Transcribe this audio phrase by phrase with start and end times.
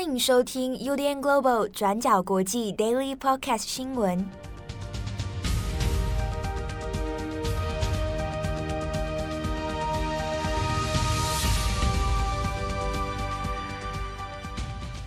[0.00, 4.26] 欢迎收听 UDN Global 转角国际 Daily Podcast 新闻。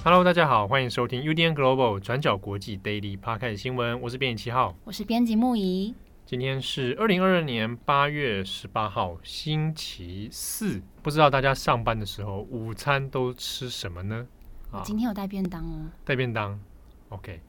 [0.04, 4.00] Hello，大家好，欢迎收听 UDN Global 转角国际 Daily Podcast 新闻。
[4.00, 5.96] 我是编辑七号，我是编辑木仪。
[6.24, 10.80] 今天是二零二二年八月十八号，星期四。
[11.02, 14.28] 不知道大家上班的时候午餐都吃什么呢？
[14.74, 15.86] 啊，今天有带便当哦。
[16.04, 16.60] 带便当
[17.10, 17.40] ，OK。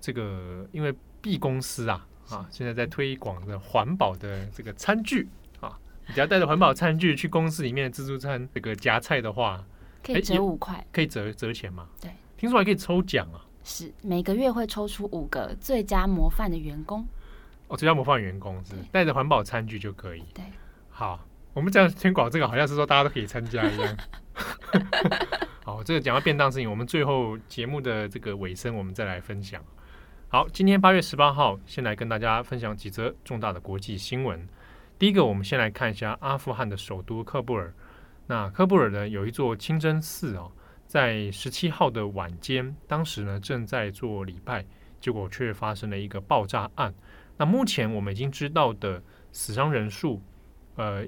[0.00, 5.26] 这个因为 B 公司啊啊，现在在推广的环保的这个餐具
[5.60, 9.64] 啊，你只要带着环保餐具去公司里面自助餐这个夹菜的话，
[10.02, 11.88] 可以折五块，可以折折钱吗？
[11.98, 13.40] 对，听说还可以抽奖啊。
[13.62, 17.06] 是每个月会抽出五个最佳模范的员工。
[17.68, 20.22] 哦，最佳模范员工是带着环保餐具就可以。
[20.34, 20.44] 对，
[20.90, 23.96] 好，我们这样推广这个，好像是说大家都可以参加一样。
[25.74, 29.60] 好，这个讲到便当事情，我们最后节目的这个尾声，我们再来分享。
[30.28, 34.48] 好，今天八月十八号，先来跟大家分享几则重大的国际新闻。
[35.00, 37.74] 第一个，我们先来看一下阿富汗的首都喀布尔。
[38.28, 40.52] 那喀布尔呢，有一座清真寺哦，
[40.86, 44.64] 在十七号的晚间，当时呢正在做礼拜，
[45.00, 46.94] 结果却发生了一个爆炸案。
[47.36, 49.02] 那目前我们已经知道的
[49.32, 50.22] 死伤人数，
[50.76, 51.04] 呃，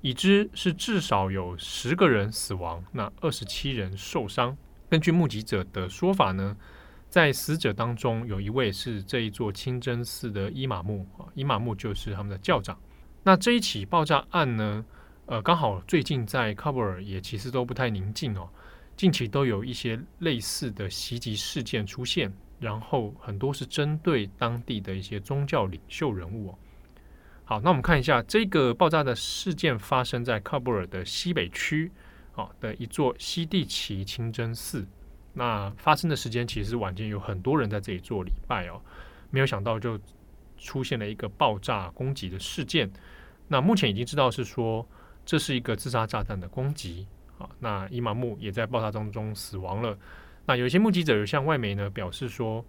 [0.00, 4.56] 已知是至少有十个人死亡，那二十七人受伤。
[4.88, 6.56] 根据目击者的说法呢，
[7.08, 12.78] 在死者当中有一位是这一座清真寺的伊玛目啊，伊玛目就是他们的教长。
[13.22, 14.84] 那这一起爆炸案呢，
[15.26, 18.48] 呃，刚好最近在喀布尔也其实都不太宁静哦，
[18.96, 22.32] 近期都有一些类似的袭击事件出现。
[22.60, 26.58] 然后很多是针对当地的一些宗教领袖人物哦。
[27.48, 31.90] 好，那我们看一下这个爆炸的事件发生在喀布尔的西北区，
[32.36, 34.86] 啊的一座西地奇清真寺。
[35.32, 38.78] 那发生的时间其实晚间，有很多人在这里做礼拜哦。
[39.30, 39.98] 没有想到就
[40.58, 42.90] 出现了一个爆炸攻击的事件。
[43.46, 44.86] 那目前已经知道是说
[45.24, 47.06] 这是一个自杀炸弹的攻击。
[47.38, 49.96] 啊，那伊玛目也在爆炸当中死亡了。
[50.44, 52.62] 那有一些目击者有向外媒呢表示说，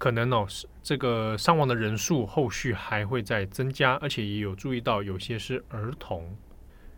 [0.00, 6.34] 可能哦是这个伤亡的人数后续还会再增加，而且也有注意到有些是儿童。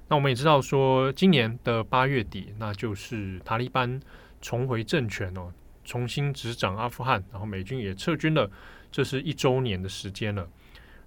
[0.07, 4.01] 那我们也知道说，今年的八月底，那就是塔利班
[4.41, 5.53] 重回政权哦，
[5.85, 8.49] 重新执掌阿富汗，然后美军也撤军了，
[8.93, 10.49] 这是一周年的时间了。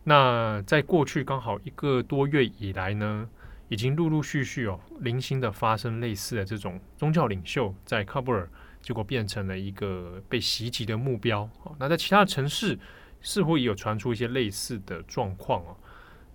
[0.04, 3.30] 那在过去刚好一个多月以来呢，
[3.70, 8.50] 已经陆陆续续哦零星的发生类似的这种宗教领袖在喀布尔。
[8.86, 11.50] 结果变成了一个被袭击的目标。
[11.80, 12.78] 那在其他城市
[13.20, 15.76] 似乎也有传出一些类似的状况哦。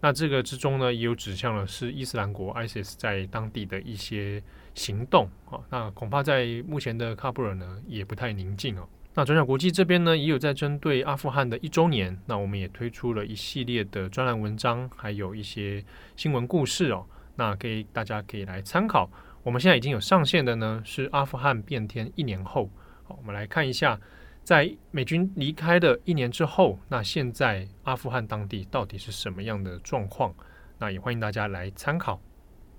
[0.01, 4.43] 那这个之中呢，也有指向了是伊斯兰国 （ISIS） 在当地的一些
[4.75, 5.61] 行动啊。
[5.71, 8.89] 那恐怕在目前的喀布尔呢，也不太宁静哦。
[9.15, 15.85] 那转角国际这边呢，也有在针对阿富汗的一周年，那我们也推出了一系列的专栏文章，还有一些
[16.17, 17.07] 新闻故事哦。
[17.37, 19.09] 那给大家可以来参考。
[19.43, 22.69] 我们现在已经有上线的呢，是阿富汗变天一年后。
[23.05, 23.99] 好，我们来看一下，
[24.45, 30.35] 在美军离开的一年之后，那现在阿富汗当地到底是什么样的状况？
[30.79, 32.21] 那也欢迎大家来参考。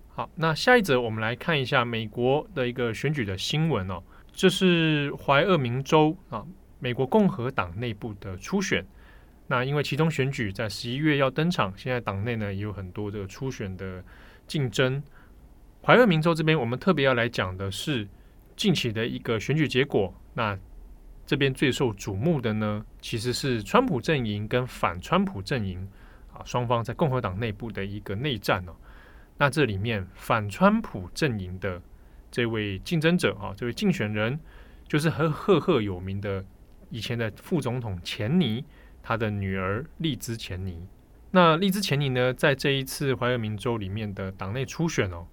[0.10, 4.04] 好，那下一则我们来看一下美国的一个选举的新闻哦。
[4.32, 6.46] 这是怀俄明州啊，
[6.78, 8.86] 美国共和党内部的初选。
[9.48, 14.04] 那因为其中选举在十一月要登场，现在党内呢也有很多这个初选的
[14.46, 15.02] 竞争。
[15.84, 18.08] 怀俄明州这边，我们特别要来讲的是
[18.56, 20.14] 近期的一个选举结果。
[20.36, 20.58] 那
[21.25, 25.88] 这边最受瞩目的呢，其实是川普阵营跟反川普阵营
[26.31, 28.75] 啊，双方在共和党内部的一个内战哦。
[29.40, 31.81] 那这里面反川普阵营的
[32.30, 34.40] 这位竞争者啊，这位竞选人，
[34.88, 36.46] 就是很赫赫有名的
[36.92, 38.63] 以前的副总统钱尼，
[39.02, 40.86] 他的女儿丽兹钱尼。
[41.31, 45.25] 那丽兹钱尼呢，在这一次怀俄明州里面的党内初选哦。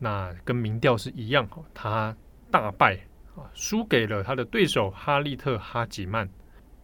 [0.00, 2.16] 那跟民调是一样，他
[2.50, 2.98] 大败
[3.36, 6.28] 啊，输给了他的对手哈利特·哈吉曼。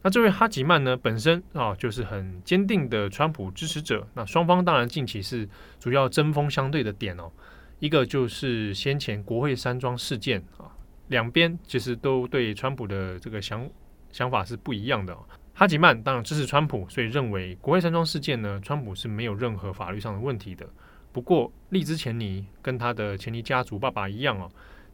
[0.03, 4.07] 那这位哈吉曼呢，本身啊就是很坚定的川普支持者。
[4.15, 5.49] 那双方当然近期是
[5.81, 7.33] 主要针锋相对的点哦，
[7.81, 10.71] 一个就是先前国会山庄事件啊，
[11.09, 13.69] 两边其实都对川普的这个想
[14.13, 15.17] 想法是不一样的。
[15.55, 20.69] 哈吉曼当然支持川普，所以认为国会山庄事件呢，川普是没有任何法律上的问题的。
[21.17, 24.47] 不过，丽兹钱尼跟他的钱尼家族爸爸一样哦，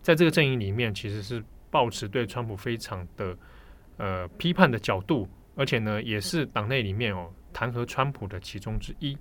[0.02, 3.36] 在这个阵营里面，其实是抱持对川普非常的
[3.96, 9.18] 呃批判的角度，而且呢，也是党内里面哦弹劾川普的其中之一。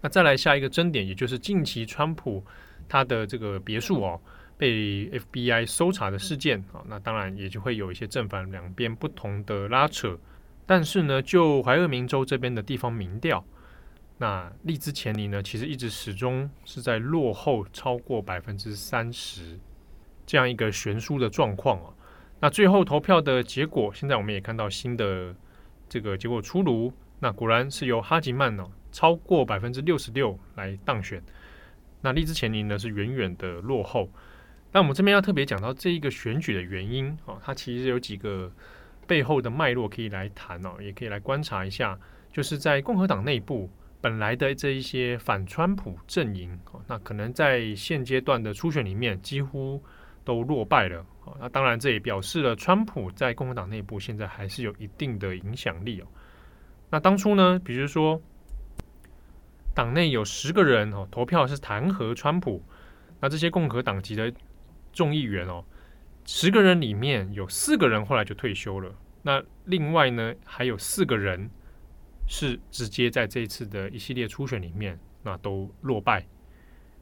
[0.00, 2.40] 那再来下一个争点，也就是近期川普
[2.88, 4.20] 他的这个别墅哦
[4.56, 10.16] 被 FBI 搜查的事件啊，那当然也就会有一些正反两边不同的拉扯。
[10.64, 13.44] 但是呢，就怀俄明州这边的地方民调，
[14.18, 19.58] 那利兹前尼呢，其实一直始终是在落后超过百分之三十
[20.24, 21.92] 这样一个悬殊的状况啊。
[22.40, 25.34] 那最后投票的结果，现在我们也看到新的
[25.88, 31.22] 这个结果出炉，那果然是由哈吉曼呢超过百分之六十六来当选，
[32.00, 34.08] 那利兹前尼呢是远远的落后。
[34.72, 38.50] 那我们这边要特别讲到这一个选举的原因哦，它其实有几个
[39.06, 41.98] 背后的脉络可以来谈哦，也可以来观察一下。
[42.32, 43.70] 就是在共和党内部
[44.06, 49.82] 本来的这一些反川普阵营哦，那可能在现阶段的初选里面几乎
[50.22, 51.04] 都落败了。
[51.40, 56.06] 那当然这也表示了川普在共和党内部现在还是有一定的影响力哦。
[56.88, 58.22] 那当初呢，比如说
[59.74, 62.62] 党内有十个人哦投票是弹劾川普，
[63.20, 64.32] 那这些共和党籍的。
[64.92, 65.64] 众议员哦，
[66.24, 68.94] 十个人里面有四个人后来就退休了。
[69.22, 71.50] 那另外呢，还有四个人
[72.28, 76.26] 是直接在这一次的一系列初选里面，那都落败。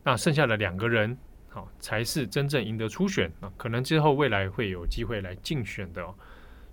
[0.03, 1.17] 那剩下的两个人，
[1.49, 6.15] 好才是真正赢得初选啊，可能之后未来会有机会来竞选的哦。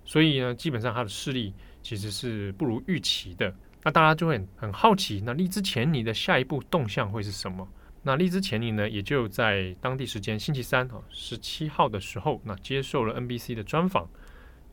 [0.04, 3.54] 所以呢，基本上他的势力其实是不如预期的。
[3.84, 7.66] 那大家就会很好奇，那利兹钱尼的下一步动向会是什么？
[8.02, 14.08] 那利兹钱尼呢，也就在当地时间星期三啊，十七号的时候，那接受了 NBC 的专访，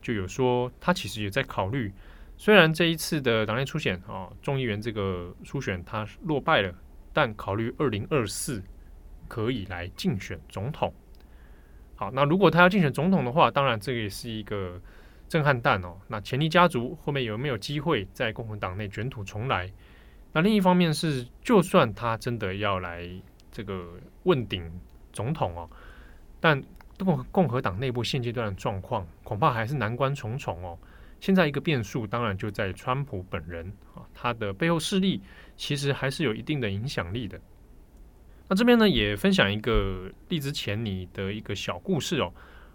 [0.02, 1.92] 就有说他其实也在考虑，
[2.40, 6.74] 虽然这一次的党内初选啊，众议员这个初选他落败了，
[7.12, 8.62] 但考虑二零二四
[9.28, 10.90] 可以来竞选总统。
[11.96, 14.80] 好，那如果他要竞选总统的话，当然这个也是一个
[15.28, 15.94] 震撼弹哦。
[16.08, 19.70] 那钱尼家族后面有没有机会在共和党内卷土重来？
[20.32, 23.06] 那另一方面是，就算他真的要来
[23.52, 23.86] 这个
[24.22, 24.64] 问鼎
[25.12, 25.68] 总统哦，
[26.40, 26.58] 但
[26.96, 30.78] 共共和党内部现阶段的状况恐怕还是难关重重哦。
[31.20, 35.20] 现在一个变数当然就在川普本人啊，他的背后势力
[35.56, 37.40] 其实还是有一定的影响力的。
[38.48, 42.32] 那这边呢也分享一个利兹钱尼的一个小故事哦。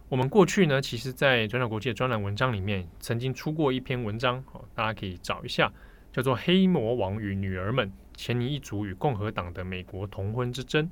[0.07, 5.71] 我们过去呢，其实在转角国际专栏文章里面曾经出过一篇文章哦，大家可以找一下。
[6.13, 10.89] 叫做《黑魔王与女儿们：钱尼一族与共和党的美国同婚之争》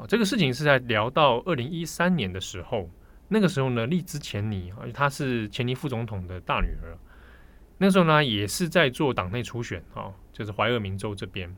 [0.00, 2.88] 啊，这个事情是在聊到二零一三年的时候，
[3.28, 6.96] 那个时候呢，利兹钱尼啊，她是钱尼副总统的大女儿，
[7.78, 11.54] 那时候呢，也是在做党内初选啊，就是怀俄明州这边。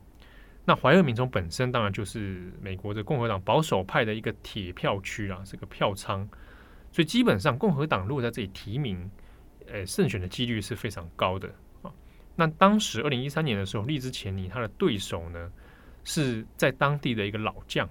[0.65, 6.27] 那怀俄明州本身当然就是美国的共和党保守派的一个铁票区啊，这个票仓，
[6.91, 9.09] 所以基本上共和党如果在这里提名，
[9.67, 11.49] 呃，胜选的几率是非常高的。
[12.35, 15.51] 那当时二零一三年的时候，利兹钱尼他的对手呢
[16.03, 17.89] 是在当地的一个老将。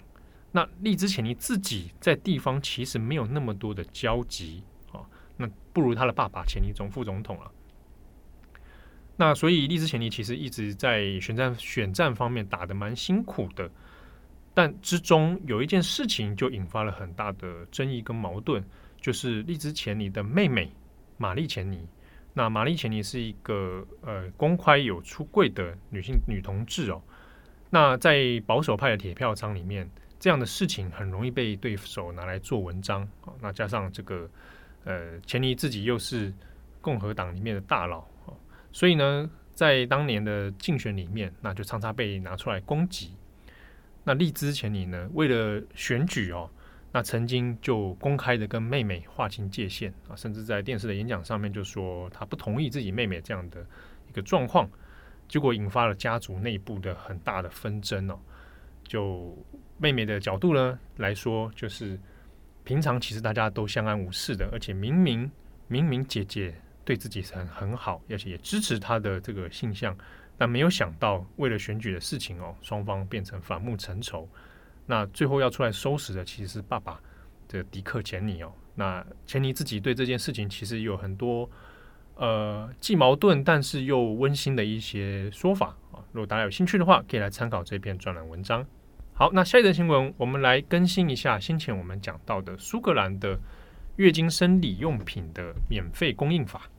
[0.53, 4.63] 那利兹钱尼自己在地方其实没有那么多的交集
[4.93, 5.05] 啊，
[5.37, 7.51] 那不如他的爸爸钱尼总副总统了。
[9.17, 13.71] 那所以利兹钱尼其实一直在选战选战方面打得蛮辛苦的，
[14.55, 18.65] 但之中有一件事情就引发了很大的争议跟矛盾，
[19.01, 20.71] 就是利兹钱尼的妹妹
[21.17, 21.87] 玛丽钱尼。
[22.33, 27.03] 那玛丽钱尼是一个呃公开有出柜的女性女同志哦。
[27.71, 33.33] 那在保守派的铁票仓里面，这样的事情很容易被对手拿来做文章啊。
[33.41, 34.29] 那加上这个
[34.85, 36.33] 呃钱尼自己又是
[36.81, 38.05] 共和党里面的大佬，
[38.73, 43.15] 所以呢，在当年的竞选里面，那就常常被拿出来攻击。
[44.05, 46.51] 那利兹钱尼呢，为了选举哦。
[46.91, 53.65] 那曾经就公开的跟妹妹划清界限啊，甚至在电视的演讲上面就说他不同意自己妹妹这样的
[54.09, 54.67] 一个状况，
[55.29, 58.19] 结果引发了家族内部的很大的纷争哦。
[58.85, 59.37] 就
[59.79, 61.99] 妹妹的角度呢来说，就是
[62.65, 65.31] 平常其实大家都相安无事的，而且明明
[65.69, 66.55] 明明姐姐
[66.85, 69.97] 对自己很很好，而且也支持她的这个性向，
[70.37, 74.29] 但没有想到为了选举的事情哦，双方变成反目成仇。
[74.87, 77.01] 那最后要出来收拾的其实是爸爸
[77.47, 78.53] 的迪克钱尼哦。
[78.75, 81.49] 那钱尼自己对这件事情其实有很多
[82.15, 86.03] 呃既矛盾但是又温馨的一些说法啊。
[86.13, 88.67] 如果大家有兴趣的话，可以来参考这篇专栏文章。
[89.19, 93.37] 好，那下一则新闻我们来更新一下先前我们讲到的苏格兰的
[93.97, 96.71] 月经生理用品的免费供应法。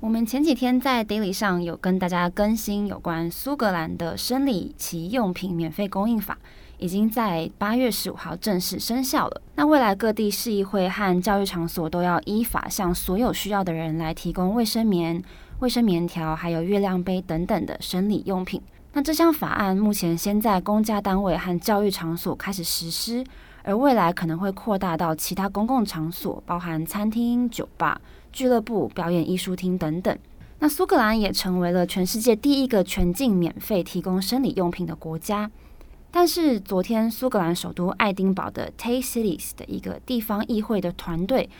[0.00, 6.36] 我们前几天在 Daily 上有跟大家更新有关苏格兰的生理期用品免费供应法。
[6.78, 9.40] 已经在八月十五号正式生效了。
[9.54, 15.24] 那未来各地市议会和教育场所都要依法向所有需要的人来提供卫生棉、
[15.60, 18.60] 卫生棉条，还有月亮杯等等的生理用品。
[18.96, 23.22] 那这项法案目前先在公家单位和教育场所开始实施，
[23.62, 28.00] 而未来可能会扩大到其他公共场所，包含餐厅、酒吧、
[28.32, 30.18] 俱乐部、表演艺术厅等等。
[30.60, 35.50] 那苏格兰也成为了全世界第一个全境免费提供生理用品的国家。
[36.10, 41.50] 但是昨天，苏格兰首都爱丁堡的 Tay Cities 的一个地方议会的团队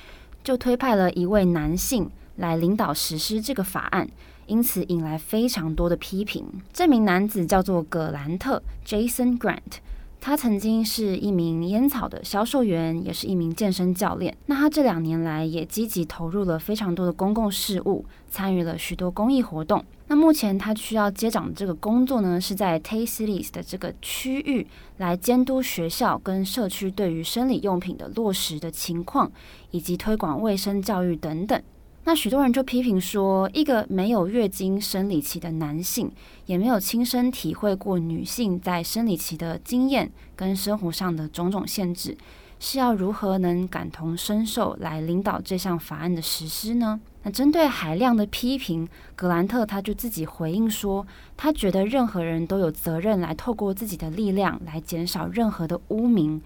[0.43, 4.09] 就推派了一位男性来领导实施这个法案，
[4.47, 6.45] 因此引来非常多的批评。
[6.73, 9.81] 这名男子叫做葛兰特 （Jason Grant）。
[10.19, 14.37] 他曾经是一名烟草的销售员，也是一名健身教练。
[14.47, 19.85] 那他这两年来也积极投入了非常多的公共事务，参与了许多公益活动。
[20.09, 29.31] 那目前他需要接掌的这个工作呢，是在 Tay Cities 的这个区域来监督学校跟社区对于生理用品的落实的情况，
[29.71, 31.63] 以及推广卫生教育等等。
[32.09, 36.09] 那许多人就批评说，一个没有月经生理期的男性，
[36.47, 42.17] 也没有亲身体会过女性在生理期的经验跟生活上的种种限制，
[42.61, 47.01] 是要如何能感同身受来领导这项法案的实施呢？
[47.25, 51.05] 那针对海量的批评，格兰特他就自己回应说，
[51.37, 56.41] 他觉得任何人都有责任来透过自己的力量来减少任何的污名，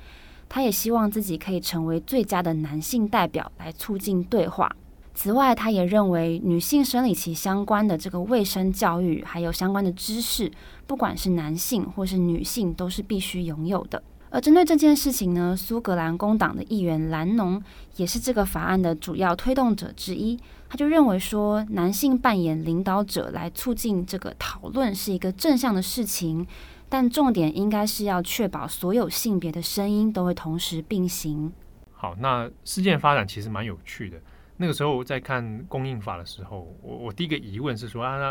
[0.48, 4.74] 他也希望自己可以成为最佳的男性代表来促进对话。
[5.22, 10.50] 此外，他也认为女性生理期相关的这个卫生教育，还有相关的知识，
[10.86, 14.02] 不管是男性或是女性，都是必须拥有的。
[14.30, 17.62] 而针对这件事情呢，苏格兰工党的议员兰农
[17.96, 20.40] 也是这个法案的主要推动者之一。
[20.70, 26.46] 他就认为说，男性扮演领导者来促进这个讨论是一个正向的事情，
[26.88, 31.52] 但重点应该是要确保所有性别的声音都会同时并行。
[31.92, 34.16] 好，那事件发展其实蛮有趣的。
[34.60, 38.30] 那个时候在看供应法的时候，我我第一个疑问是说啊，那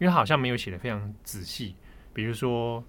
[0.00, 1.76] 因为他好像没有写得非常仔细，
[2.12, 2.82] 比如说，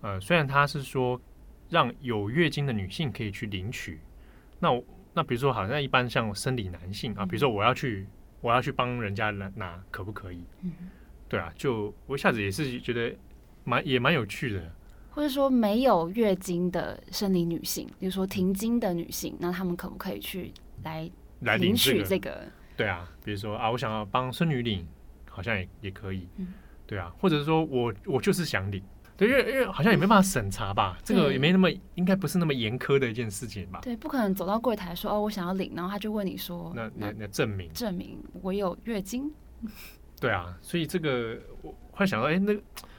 [0.00, 1.20] 呃，虽然他是说
[1.68, 4.00] 让有月经的女性可以去领取，
[4.58, 8.06] 那我那比如说好像一般像生理男性啊，比如说我要去
[8.40, 10.42] 我要去帮人家拿拿，可不可以？
[10.62, 10.72] 嗯
[11.28, 13.14] 对啊，就我一下子也是觉得
[13.64, 14.72] 蛮也蛮有趣的，
[15.10, 20.50] 或者说没有月经的生理女性，比如说停经的女性，那她们可不可以去
[20.84, 21.10] 来？
[21.40, 24.86] 来领取这个，这个、对啊，比如说啊，我想要帮孙女领，
[25.28, 26.54] 好像也也可以，嗯、
[26.86, 28.82] 对啊，或者是说我我就是想领，
[29.16, 33.80] 对，因为因为好像也没办法审查吧，嗯、这个也没那么应该不是那么严苛的一件事情吧？
[33.82, 37.72] 对，不可能走到柜台说哦，我想要领，然后他就问你说，那那那证明。
[37.72, 39.30] 证明我有月经，
[40.20, 42.54] 对啊，所以这个我会想到，哎，那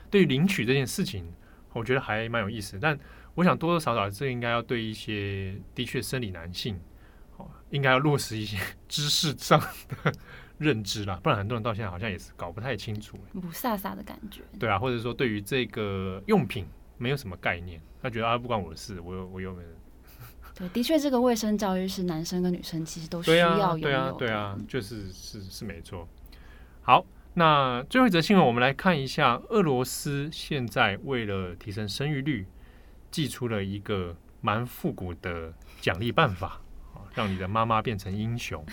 [0.10, 1.26] 对于领取这件事情，
[1.74, 2.98] 我觉得还蛮有意思，但
[3.34, 6.80] 我想多多少少这应该要对一些的确生理男性。
[7.76, 10.14] 应该要落实一些知识上的
[10.58, 14.42] 认知啦，不然很多人到现在好像也是搞不太清楚，不飒飒的感觉。
[14.58, 16.66] 对啊，或者说对于这个用品
[16.98, 19.70] 没有什么概念，他觉得啊不关我的事，我有我有没有？
[20.56, 23.80] 对，的确，这个卫生教育是男生跟女生其实都需要有的。
[23.82, 26.08] 对啊，对啊，对啊，就是是是没错。
[26.82, 32.48] 好，那最后一则新闻，我们来看一下，俄罗斯现在为了提升生育率，
[33.12, 36.62] 寄出了一个蛮复古的奖励办法。
[37.16, 38.64] 让你的妈妈变成英雄。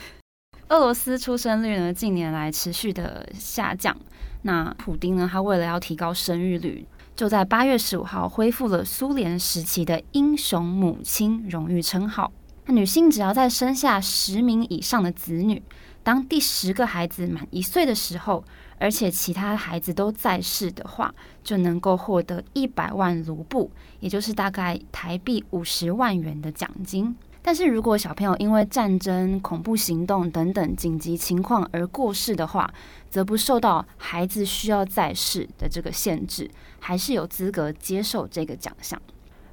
[0.69, 3.97] 俄罗斯出生率呢，近年来持续的下降。
[4.43, 12.33] 那普丁呢，他为了要提高生育率，就在八月十五号恢复了苏联时期的英雄母亲荣誉称号。
[12.67, 15.63] 那女性只要在生下十名以上的子女，
[16.03, 18.43] 当第十个孩子满一岁的时候，
[18.79, 23.71] 而且其他孩子都在世的话，就能够获得一百万卢布，
[24.01, 27.15] 也就是大概台币五十万元的奖金。
[27.45, 32.73] 但是如果小朋友因为战争、恐怖行动等等紧急情况而过世的话，
[33.11, 39.01] 则不受到孩子需要在世的这个限制，还是有资格接受这个奖项。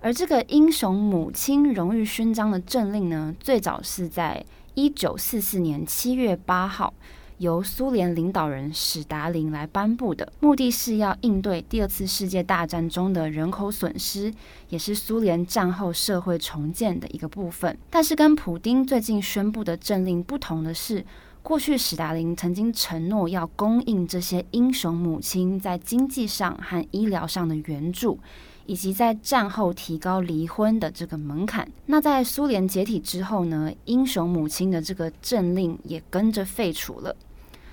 [0.01, 6.93] 而这个英雄母亲荣誉勋章的政令呢，最早是在一九四四年七月八号。
[7.39, 14.33] 由苏联领导人史达林来颁布的，目的是要应对第二次世界大战中的人口损失，
[14.69, 17.77] 也是苏联战后社会重建的一个部分。
[17.89, 21.03] 但是跟普丁最近宣布的政令不同的是，
[21.41, 28.19] 过去史达林曾经承诺要供应这些英雄母亲在经济上和医疗上的援助。
[28.65, 31.67] 以及在战后提高离婚的这个门槛。
[31.87, 37.15] 那在苏联解体之后呢，英雄母亲的这个政令也跟着废除了。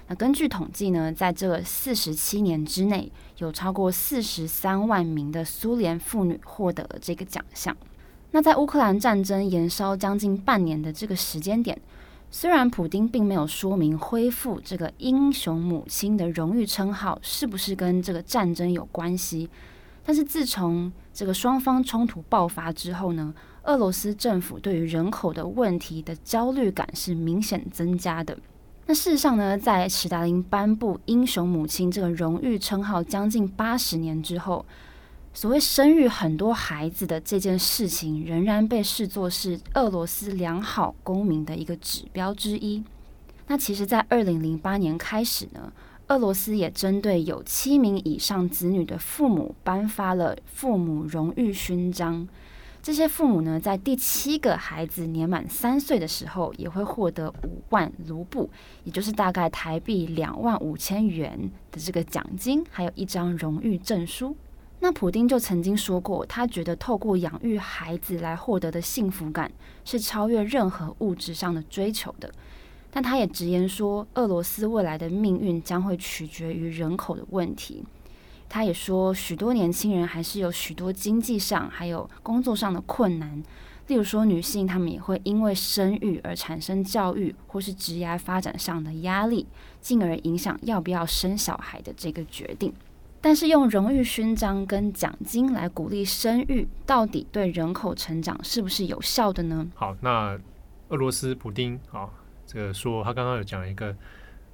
[0.08, 7.76] 那根据统计呢，在这四十七年之内，有超过四十三万名的苏联妇女获得了这个奖项。
[8.30, 11.76] 那在乌克兰战争延烧将近半年的这个时间点，
[12.30, 19.48] 虽然普丁并没有说明恢复这个英雄母亲的荣誉称号是不是跟这个战争有关系，
[20.04, 23.34] 但是自从这个双方冲突爆发之后呢，
[23.64, 28.38] 俄罗斯政府对于人口的问题的焦虑感是明显增加的。
[28.88, 34.64] 那事实上呢，在史达林颁布“英雄母亲”这个荣誉称号将近八十年之后，
[35.34, 42.84] 所谓生育很多孩子的这件事情，仍然被视作是俄罗斯良好公民的一个指标之一。
[43.48, 45.72] 那其实，在二零零八年开始呢，
[46.06, 52.28] 俄罗斯也针对有七名以上子女的父母颁发了父母荣誉勋章。
[52.86, 58.48] 这些父母呢，在第七个孩子年满三岁的时候，也会获得五万卢布，
[58.84, 64.36] 也就是大概台币两万五千元的这个奖金，还有一张荣誉证书。
[64.78, 69.50] 那普丁就曾经说过，他觉得透过养育孩子来获得的幸福感，
[69.84, 72.32] 是超越任何物质上的追求的。
[72.92, 77.84] 但他也直言说，俄罗斯未来的命运将会取决于人口的问题。
[78.48, 83.42] 他也说，许多年轻人还是有许多经济上还有工作上的困难，
[83.88, 89.46] 例如说女性，她们也会因为生育而产生教育或是职业发展上的压力，
[89.80, 92.72] 进而影响要不要生小孩的这个决定。
[93.20, 99.66] 但是用荣誉勋章跟奖金来鼓励生育，到底对人口成长是不是有效的呢？
[99.74, 100.38] 好，那
[100.90, 102.08] 俄罗斯普丁啊，
[102.46, 103.96] 这个说他刚刚有讲一个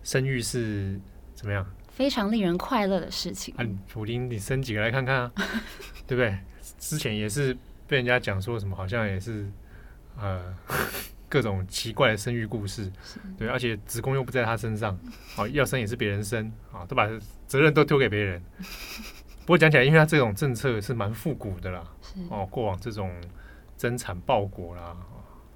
[0.02, 0.98] 生育是
[1.34, 1.66] 怎么样？
[1.94, 3.54] 非常令人快乐的事情。
[3.56, 5.32] 啊，普丁，你生几个来看看啊？
[6.06, 6.36] 对不对？
[6.78, 7.56] 之前也是
[7.86, 9.46] 被人家讲说什么，好像也是
[10.18, 10.54] 呃
[11.28, 12.90] 各种奇怪的生育故事。
[13.38, 14.98] 对，而且子宫又不在他身上，
[15.34, 17.08] 好，要生也是别人生，啊，都把
[17.46, 18.42] 责任都丢给别人。
[19.40, 21.84] 不过讲起来，因为他这种政策是蛮复古的啦，
[22.30, 23.12] 哦，过往这种
[23.76, 24.96] 增产报国啦，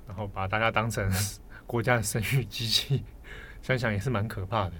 [0.06, 1.10] 然后把大家当成
[1.66, 3.04] 国家的生育机器，
[3.62, 4.72] 想想也是蛮可怕的。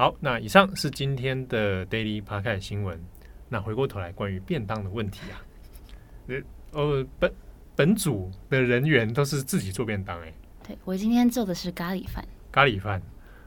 [0.00, 2.98] 好，那以上是今天的 Daily p a r k e t 新闻。
[3.50, 5.36] 那回过头来，关于便当的问题啊，
[6.70, 7.30] 呃，本
[7.76, 10.34] 本组的人员都是自己做便当哎、欸。
[10.68, 12.26] 对，我今天做的是咖喱饭。
[12.50, 13.02] 咖喱饭。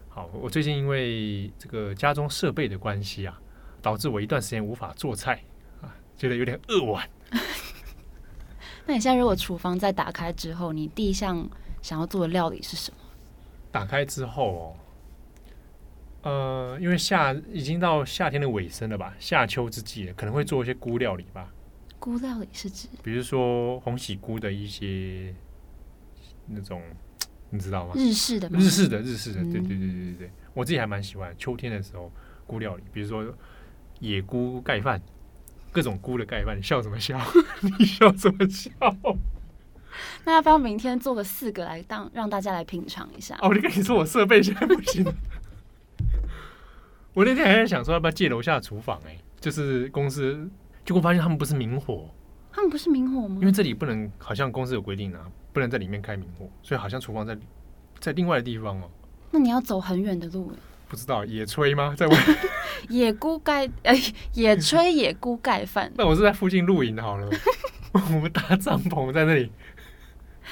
[0.10, 3.36] 好，我最近因为这个家中设备的关系啊，
[3.82, 5.42] 导致我一段时间无法做菜
[5.82, 7.10] 啊，觉得有点扼腕。
[8.86, 11.50] 那你现在如果厨房再打开之后，你第一项
[11.82, 12.98] 想要做的料理是什么？
[13.72, 14.76] 打开之后哦。
[16.24, 21.54] 呃，因为夏已经到夏天的尾声了吧，夏秋之际了，可能会做一些菇料理吧。
[22.00, 22.88] 菇料理是指？
[23.04, 25.34] 比如说红喜菇的一些
[26.48, 26.82] 那种，
[27.50, 27.94] 你知道吗？
[27.96, 28.58] 日式的吗？
[28.60, 32.12] 日式的，日式的，对对对对对对，我自己还蛮喜欢秋天的时候
[32.48, 33.26] 菇料理，比如说
[34.00, 35.02] 野菇盖饭，
[35.72, 36.58] 各种菇的盖饭。
[36.58, 37.20] 你笑什么笑？
[37.80, 38.70] 你笑什么笑？
[40.26, 43.36] 那要不要明天做个四个来当让大家来品尝一下？
[43.42, 45.06] 哦，我就跟你说，我设备现在不行。
[47.14, 50.50] 我那天还在想说要不要借楼下厨房，哎，就是公司，
[50.84, 52.10] 结果发现他们不是明火，
[52.52, 53.38] 他们不是明火吗？
[53.40, 55.20] 因为这里不能，好像公司有规定啊，
[55.52, 57.38] 不能在里面开明火，所以好像厨房在
[58.00, 58.90] 在另外的地方哦。
[59.30, 60.52] 那你要走很远的路，
[60.88, 61.94] 不知道野炊吗？
[61.96, 62.18] 在外
[62.90, 63.96] 野菇盖哎，
[64.34, 65.92] 野炊野菇盖饭。
[65.96, 67.30] 那我是在附近露营好了，
[67.94, 69.52] 我们搭帐篷在那里。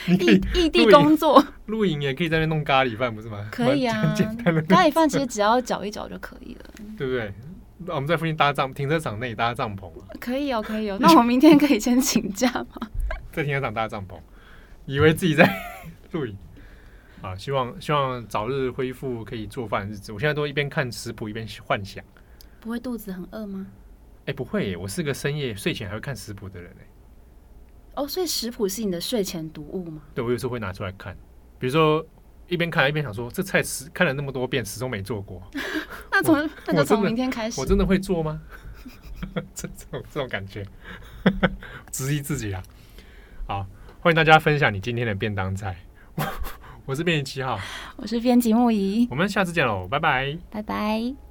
[0.07, 3.47] 异异地工作， 露营也可以在那弄咖喱饭，不是吗？
[3.51, 6.61] 可以啊，简单的咖喱饭其实只要搅一搅就可以了，
[6.97, 7.33] 对不对？
[7.85, 10.97] 那我们在附近搭帐，停车场内搭帐篷，可以哦，可以哦。
[10.99, 12.87] 那我明天可以先请假吗？
[13.33, 14.19] 在停车场搭帐篷，
[14.85, 15.51] 以为自己在
[16.11, 16.37] 露营
[17.23, 17.35] 啊！
[17.35, 20.11] 希望希望早日恢复可以做饭的日子。
[20.11, 22.03] 我现在都一边看食谱一边幻想，
[22.59, 23.65] 不会肚子很饿吗？
[24.27, 26.85] 哎，不会耶，我是个深夜睡前还会看食谱的人哎。
[27.95, 30.01] 哦，所以食谱是你的睡前读物吗？
[30.15, 31.15] 对，我有时候会拿出来看，
[31.59, 32.05] 比如说
[32.47, 35.41] 一边看一边想说，这菜始看了那么多遍，始终没做过。
[36.11, 38.41] 那从那就从明天开始我，我真的会做吗？
[39.53, 40.65] 这这种这种感觉，
[41.91, 42.63] 质疑自己啊！
[43.45, 43.67] 好，
[43.99, 45.77] 欢迎大家分享你今天的便当菜。
[46.15, 46.25] 我，
[46.87, 47.59] 我是编辑七号，
[47.97, 51.30] 我是编辑木仪，我们下次见喽，拜拜，拜拜。